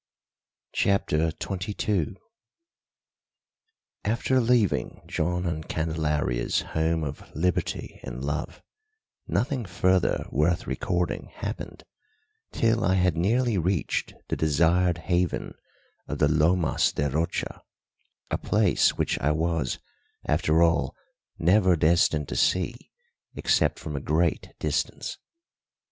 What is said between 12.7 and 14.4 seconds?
I had nearly reached the